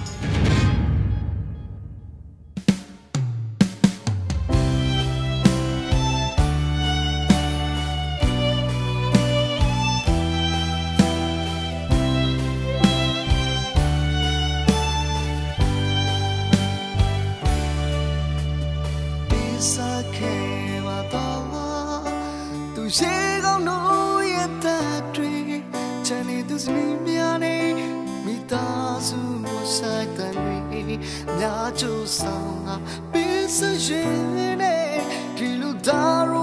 [31.39, 32.77] များချူဆောင်ငါ
[33.13, 34.95] ပေးစရွေးနဲ့
[35.37, 36.40] ဒီလိုဒါရ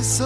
[0.00, 0.22] 是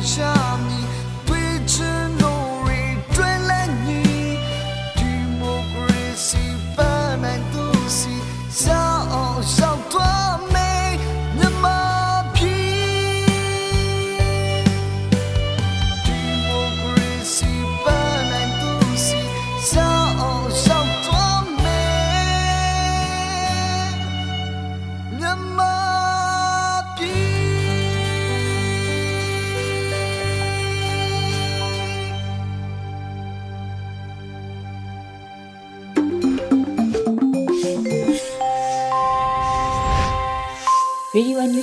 [0.00, 0.39] အော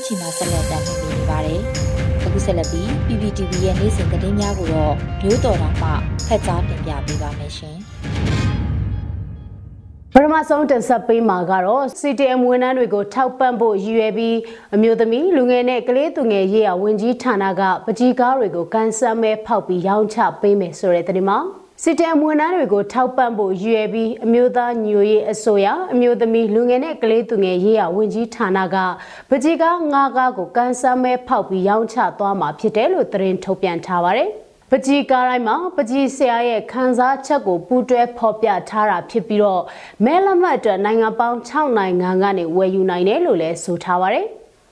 [0.08, 1.60] ရေဒီယိုအန်ယူဂျီမှာဆက်လက်တင်ပြနေပါတယ်။
[2.26, 5.89] အခုဆက်လက်ပြီး PPTV ရဲ့နေ့စဉ်သတင်းများကိုတော့မျိုးတော်တာမှ
[6.28, 7.78] ဖက်ကြားတင်ပြပေးပါမယ်ရှင်။
[10.13, 14.38] ပထမဆုံးတင်ဆက်ပေးမှာကတော့ CTM ဝန်ထမ်းတွေကိုထောက်ပံ့ဖို့ရည်ရွယ်ပြီး
[14.76, 21.39] အမျိုးသမီးလူငယ်နဲ့ကလေးသူငယ်ရေးရာဝန်ကြီးဌာနကပကြီးကားတွေကိုကန်ဆယ်မဲဖောက်ပြီးရောင်းချပေးမယ်ဆိုတဲ့သတင်းမှာ
[21.84, 28.78] CTM ဝန်ထမ်းတွေကိုထောက်ပံ့ဖို့ရည်ရွယ်ပြီးအမျိုးသားညိုရေးအစိုးရအမျိုးသမီးလူငယ်နဲ့ကလေးသူငယ်ရေးရာဝန်ကြီးဌာနက
[29.30, 34.30] ပကြီးကားငါးကားကိုကန်ဆယ်မဲဖောက်ပြီးရောင်းချသွားမှာဖြစ်တယ်လို့သတင်းထုတ်ပြန်ထားပါတယ်။
[34.72, 39.63] ပကြီးကားတိုင်းမှာပကြီးဆရာရဲ့ခန်းစားချက်ကိုပူးတွဲဖော်ပြထားတာဖြစ်ပြီးတော့
[40.06, 44.26] မဲလက်မှတ်အတွက်နိုင်ငံပေါင်း6နိုင်ငံကနေဝယ်ယူနိုင်တယ်လို့လည်းဆိုထားပါတယ်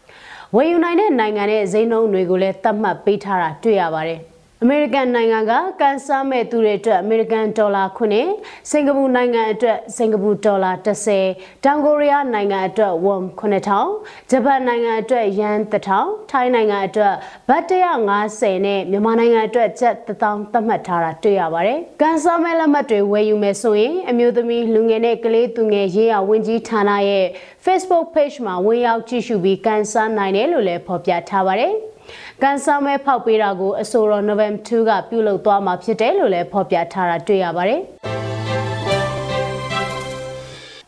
[0.55, 4.21] ။ဝယ်ယူနိုင်တဲ့နိုင်ငံရဲ့ဈေးနှုန်းတွေကိုလည်းသတ်မှတ်ပေးထားတာတွေ့ရပါတယ်။
[4.65, 17.13] အမေရိကန်နိုင်ငံကကန်ဆာမဲ့သူတွေအတွက်အမေရိကန်ဒေါ်လာ9စင်ကာပူနိုင်ငံအတွက်စင်ကာပူဒေါ်လာ30တောင်ကိုရီးယားနိုင်ငံအတွက်ဝမ်9000ဂျပန်နိုင်ငံအတွက်ယန်1000ထိုင်းနိုင်ငံအတွက်
[17.49, 17.63] ဘတ်
[18.11, 27.25] 150နဲ့မြန်မာနိုင်ငံအတွက်ကျပ်1000သတ်မှတ်ထားတာတွေ့ရပါတယ်။ကန်ဆာမဲ့လက်မှတ်တွေဝယ်ယူမယ်ဆိုရင်အမျိုးသမီးလူငယ်နဲ့ကလေးသူငယ်ရေးရာဝန်ကြီးဌာနရဲ့
[27.65, 31.75] Facebook page မှာဝင်ရောက်ကြည့်ရှုပြီးကန်ဆာနိုင်တယ်လို့လည်းဖော်ပြထားပါတယ်။
[32.43, 37.81] ကန်ဆာမဲဖောက်ပေးတာကိုအဆိုတော် November 2ကပြုလုပ်သွားမှာဖြစ်တယ်လို့လည်းဖော်ပြထားတာတွေ့ရပါတယ်။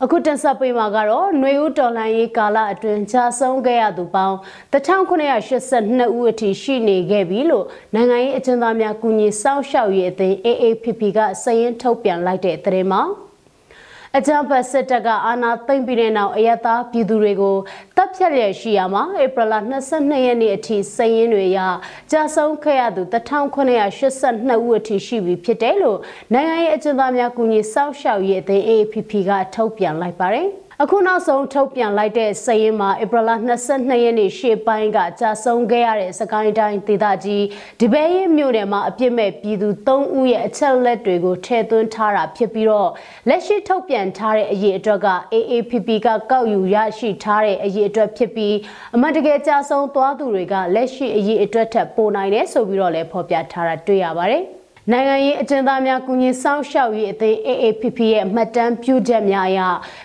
[0.02, 4.36] အခုတင်ဆက်ပေးမှာကတော့ຫນွေဦးတော်လှန်ရေးကာလအတွင်းကြာဆုံးခဲ့ရသူပေါင်း
[4.72, 13.02] 1982ဦးအထိရှိနေခဲ့ပြီလို့နိုင်ငံရေးအကျဉ်းသားများကူညီစောင့်ရှောက်ရေးအသင်း AAPP ကစာရင်းထုတ်ပြန်လိုက်တဲ့သတင်းမှာ
[14.16, 17.56] အကြံဖတ်စစ်တပ်ကအာဏာသိမ်းပြီးတဲ့နောက်အယက်သားပြည်သူတွေကို
[17.96, 19.54] တပ်ဖြတ်လျက်ရှိရမှာဧပြီလ
[19.90, 21.58] 22ရက်နေ့အထိစည်ရင်းတွေရ
[22.10, 25.98] ကြာဆုံးခဲ့ရသူ1982ဦးအထိရှိပြီဖြစ်တယ်လို့
[26.32, 30.48] နိုင်ငံရေးအကျဉ်းသားများကူညီစောင့်ရှောက်ရေးအသင်း AAPP ကထုတ်ပြန်လိုက်ပါတယ်။
[30.82, 33.30] အခုနောက်ဆုံးထုတ်ပြန်လိုက်တဲ့စည်ရင်မှာဧပြီလ
[33.66, 37.44] 22ရက်နေ့ရှေ့ပိုင်းကကြာဆုံးခဲ့ရတဲ့စကိုင်းတိုင်းဒေသကြီး
[37.80, 42.90] ဒီပဲရင်မြို့နယ်မှာအပြစ်မဲ့ပြည်သူ3ဦးရဲ့အချက်လက်တွေကိုထည့်သွင်းထားတာဖြစ်ပြီးတော့
[43.28, 48.54] လက်ရှိထုတ်ပြန်ထားတဲ့အရေးအတွက်က AAPP ကကောက်ယူရရှိထားတဲ့အရေးအတွက်ဖြစ်ပြီး
[48.94, 54.44] အမှန်တကယ်ကြာဆုံးသွားသူတွေကလက်ရှိအရေးအတွက်ထက်ပိုနိုင်တယ်ဆိုပြီးတော့လည်းဖော်ပြထားတာတွေ့ရပါတယ်။
[54.92, 59.60] နိုင်ငံရေးအကျဉ်းသားများကုညီဆောင်ရှောက်ရေးအသင်း AAPP ရဲ့မှတ်တမ်းပြုချက်များအရ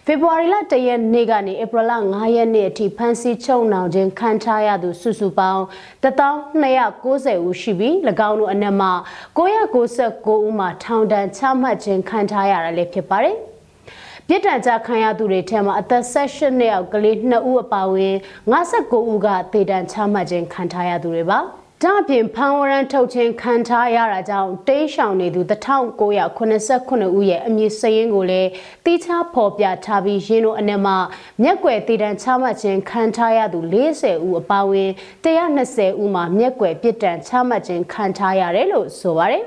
[0.06, 5.62] ဖေဖော်ဝါရီလ၁ရက်နေ့ကနေဧပြီလ9ရက်နေ့အထိဖမ်းဆီးချုပ်နှောင်ခြင်းခံထားရသူစုစုပေါင်း
[6.04, 7.94] 1290ဦးရှိပြီး၎
[8.30, 8.90] င်းတို့အနက်မှ
[9.38, 13.36] 999ဦးမှာထောင်ဒဏ်ချမှတ်ခြင်းခံထားရတာလည်းဖြစ်ပါတယ်။
[14.28, 18.16] ပြစ်ဒဏ်ကြခံရသူတွေထဲမှာအသက်16နှစ်အောက်ကလေး2ဦးအပါအဝင်
[18.52, 21.40] 59ဦးကသေဒဏ်ချမှတ်ခြင်းခံထားရသူတွေပါ။
[21.84, 28.50] ဒါအပြင်ဖန်ဝရန်ထုတ်ခြင်းခံထားရတာကြောင့်တိတ်ရှောင်နေသူ1989ဦးရဲ့အမည်စရင်းကိုလည်း
[28.86, 30.98] တိကျဖော်ပြထားပြီးရင်းတို့အနက်မှာ
[31.44, 34.90] မျက်ွယ်တည်တံချမှတ်ခြင်းခံထားရသူ40ဦးအပါအဝင်
[35.26, 39.44] 120ဦးမှာမျက်ွယ်ပြစ်ဒဏ်ချမှတ်ခြင်းခံထားရတယ်လို့ဆိုပါတယ်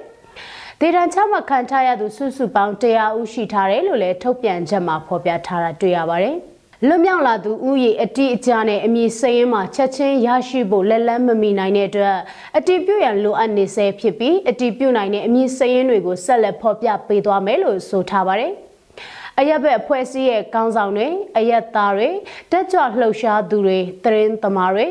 [0.81, 6.37] ဒေတန်ချမှတ်ခံထားရသူစုစုပေါင်း100ဦးရှိထားတယ်လို့လည်းထုတ်ပြန်ချက်မှာဖော်ပြထားတာတွေ့ရပါတယ်။
[6.85, 12.19] လွတ်မြောက်လာသူဥယေအတိအကျနဲ့အမည်စရင်းမှာချက်ချင်းရရှိဖို့လက်လန်းမမီနိုင်တဲ့အတွက်
[12.57, 18.53] အတိပြုရန်လိုအပ်နေဆဲဖြစ်ပြီးအတိပြုနိုင်တဲ့အမည်စရင်းတွေကိုဆက်လက်ဖော်ပြပေးသွားမယ်လို့ဆိုထားပါတယ်။
[19.39, 21.09] အရက်ဘက်အဖွဲ့အစည်းရဲ့ကောင်းဆောင်တွေ
[21.39, 22.09] အရက်သားတွေ
[22.53, 24.87] တက်ကြွလှုပ်ရှားသူတွေတရင်သမားတွေ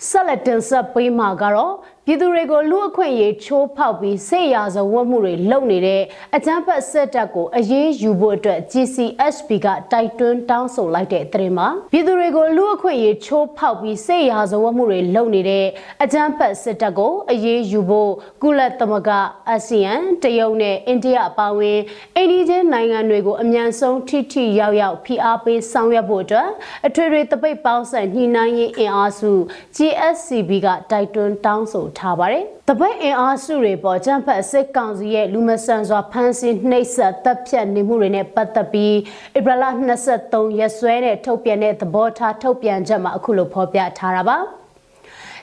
[0.10, 1.74] ဆက်လက်တင်ဆက်ပေးမှာကတော့
[2.12, 6.02] ပြည်သူတွေကိုလူအခွင့်အရေးချိုးဖောက်ပြီးစေရာဇဝတ်မှုတွေလုပ်နေတဲ့
[6.36, 15.66] အကြမ်းဖက်စစ်တပ်ကိုအရေးယူဖို့အတွက် GCSP ကတိုက်တွန်းတောင်းဆိုလိုက်တဲ့သတင်းမှာပြည်သူတွေကိုလူအခွင့်အရေးချိုးဖောက်ပြီးစေရာဇဝတ်မှုတွေလုပ်နေတဲ့
[16.04, 18.12] အကြမ်းဖက်စစ်တပ်ကိုအရေးယူဖို့
[18.44, 19.12] ကုလသမဂ္ဂ
[19.50, 19.94] အာဆီယံ
[20.24, 21.80] တရုတ်နဲ့အိန္ဒိယအပါအဝင်
[22.16, 26.50] အိန္ဒိချင်းနိုင်ငံတွေကိုအမြန်ဆုံးထိထိရောက်ရောက်ဖိအားပေးဆောင်ရွက်ဖို့အတွက်
[26.88, 29.32] အထွေထွေတပိတ်ပေါင်းဆက်ညှိနှိုင်းရေးအင်အားစု
[29.76, 38.96] GSCB ကတိုက်တွန်းတောင်းဆိုထားပါတယ်။တပတ်အင်အားစုတွေပေါ်ကျန်းဖက်စစ်ကောင်စီရဲ့လူမဆန်စွာဖမ်းဆီးနှိပ်စက်တပ်ဖြတ်နေမှုတွေနဲ့ပတ်သက်ပြီး
[39.38, 39.64] ဧပြီလ
[40.08, 44.40] 23ရက်စွဲနဲ့ထုတ်ပြန်တဲ့သဘောထားထုတ်ပြန်ချက်မှာအခုလိုဖော်ပြထားတာပါ။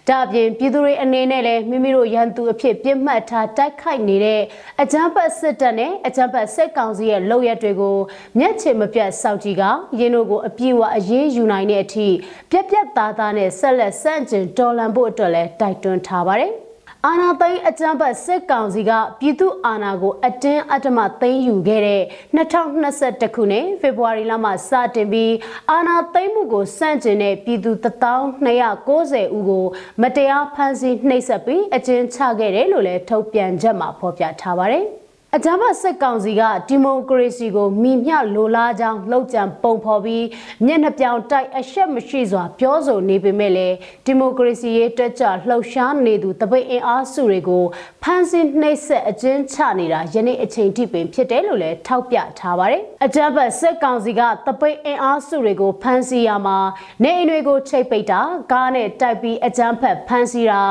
[0.08, 4.40] ဒါအပြင်ပြည်သူတွေအနေနဲ့လည်းမိမိတို့ရန်သူအဖြစ်ပြစ်မှတ်ထားတိုက်ခိုက်နေတဲ့
[4.82, 7.96] အကြမ်းဖက်စစ်တပ်နဲ့အကြမ်းဖက်စစ်ကောင်စီရဲ့လုပ်ရက်တွေကို
[8.38, 9.62] မျက်ခြေမပြတ်စောင့်ကြည့်က
[9.98, 12.08] ရင်းတို့ကိုအပြည့်အဝအရေးယူနိုင်တဲ့အထိ
[12.50, 16.52] ပြက်ပြက်သားသားနဲ့ဆက်လက်ဆန့်ကျင်တော်လှန်ဖို့အတွက်လည်းတိုက်တွန်းထားပါတယ်။
[17.06, 22.02] အာဏာသိမ်းအကြမ်းဖက်စစ်ကောင်စီကပြည်သူအာဏာကိုအတင်းအဓမ္မသိမ်းယူခဲ့တဲ့
[22.36, 25.34] 2021ခုနှစ်ဖေဖော်ဝါရီလမှာစတင်ပြီး
[25.70, 29.64] အာဏာသိမ်းမှုကိုစန့်ကျင်တဲ့ပြည်သူ1290ဦးကို
[30.02, 34.86] မတရားဖမ်းဆီးနှိပ်စက်ပြီးအကျဉ်းချခဲ့တယ်လို့လည်းထုတ်ပြန်ချက်မှာဖော်ပြထားပါတယ်။
[35.36, 40.24] အကြမ်းဖက်စစ်ကောင်စီကဒီမိုကရေစီကိုမိမျှလိုလားကြောင်းလှုပ်ကြံပုံဖော်ပြီး
[40.66, 47.64] မျက်နှာပြောင်တိုက်အရှက်မရှိစွာပြောဆိုနေပေမဲ့လည်းဒီမိုကရေစီရေးတက်ကြလှုပ်ရှားနေသူတပိတ်အင်အားစုတွေကို
[48.02, 56.58] ဖမ်းဆီးနှိပ်စက်အကျဉ်းချနေတာယနေ့အချိန်ထိပင်ဖြစ်တယ်လို့လည်းထောက်ပြထားပါတယ်။အကြမ်းဖက်စစ်ကောင်စီကတပိတ်အင်အားစုတွေကိုဖမ်းဆီးရမှာ
[57.04, 58.20] နေအိမ်တွေကိုချိတ်ပိတ်တာ
[58.52, 60.62] ကားနဲ့တိုက်ပြီးအကြမ်းဖက်ဖမ်းဆီးတာ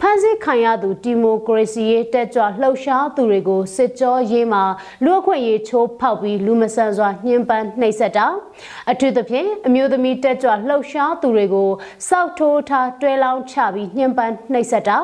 [0.00, 4.62] ဖမ်းဆီးခံရသူဒီမိုကရေစီရေးတက်ကြလှုပ်ရှားသူတွေကိုစစ်ကြောရေးမှာ
[5.04, 8.26] လူအခွင့်ရေးချိုးဖောက်ပြီးလူမဆန်စွာညှဉ်းပန်းနှိပ်စက်တာ
[8.90, 11.70] အထူးသဖြင့်အမျိုးသမီးတက်ကြွလှုပ်ရှားသူတွေကို
[12.08, 14.98] စောက်ထိုးထားတွဲလောင်းချပြီးညှဉ်းပန်းနှိပ်စက်တာ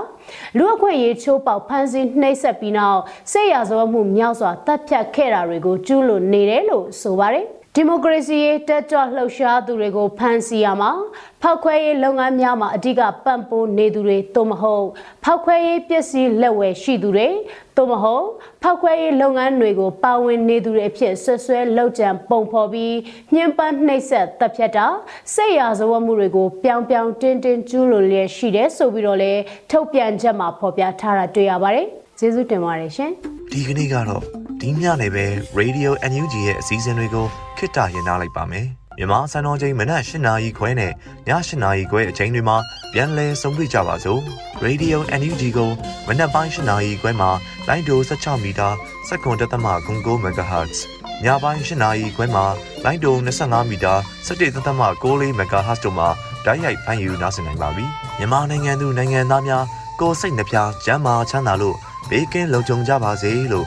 [0.56, 3.00] လူအခွင့်ရေးချိုးပေါက်ဖမ်းဆီးနှိပ်စက်ပြီးနောက်
[3.32, 10.90] စိတ်ရဇောမှုမြောက်စွာတပ်ဖြတ်ခဲ့တာတွေကိုကျူးလွန်နေတယ်လို့ဆိုပါတယ်ဒီမိုကရေစီရေးတက်ကြွလှုပ်ရှားသူတွေကိုဖမ်းဆီးရမှာ
[11.42, 14.86] ဖောက်ခွဲရေးလုပ်ငန်းများမှာအဓိကပံ့ပိုးနေသူတွေသို့မဟုတ်
[15.24, 17.28] ဖောက်ခွဲရေးပစ္စည်းလက်ဝယ်ရှိသူတွေ
[17.80, 18.26] သို့မဟုတ်
[18.62, 22.96] ဖောက်ခွဲရေးလုပ်ငန်းတွေကိုပါဝင်နေသူတွေအဖြစ်ဆွဆွဲလောက်ကြံပုံဖော်ပြီး
[23.34, 24.86] ညှဉ်းပန်းနှိပ်စက်တပ်ဖြတ်တာ
[25.34, 29.32] စိတ်ရာဇဝတ်မှုတွေကိုပြောင်းပြောင်းတင်းတင်းကျူးလွန်လျက်ရှိတယ်ဆိုပြီးတော့လေ
[29.70, 31.86] ထုတ်ပြန်ချက်မှာဖော်ပြထားတာတွေ့ရပါတယ်
[32.18, 33.10] ကျေးဇူးတင်ပါတယ်ရှင်
[33.52, 34.22] ဒီကနေ့ကတော့
[34.60, 35.24] ဒီညနေပဲ
[35.58, 37.26] Radio NUG ရဲ့အစည်းအဝေးတွေကို
[37.58, 38.66] ခਿੱတရနာလိုက်ပါမယ်။
[38.98, 40.92] မြန်မာစံတော်ချိန်မနက်၈နာရီခွဲနဲ့ည
[41.28, 42.56] ၈နာရီခွဲအချိန်တွေမှာ
[42.92, 44.20] ပြန်လည်ဆုံးဖြတ်ကြပါစို့။
[44.64, 45.70] Radio NUG ကို
[46.06, 47.30] မနက်ပိုင်း၈နာရီခွဲမှာ
[47.68, 48.68] လိုင်းဒို16မီတာ
[49.08, 49.66] စက္ကန့်တသမ
[50.00, 50.78] 9 MHz
[51.24, 52.44] ညပိုင်း၈နာရီခွဲမှာ
[52.84, 53.94] လိုင်းဒို25မီတာ
[54.26, 56.08] 17သမ6 MHz တို့မှာ
[56.44, 57.84] ဓာတ်ရိုက်ဖမ်းယူနိုင်နိုင်ပါပြီ။
[58.18, 59.64] မြန်မာနိုင်ငံသူနိုင်ငံသားများ
[60.00, 61.76] ကိုယ်စိတ်နှပြကျန်းမာချမ်းသာလို့
[62.10, 63.66] ဘေးကင်းလုံခြုံကြပါစေလို့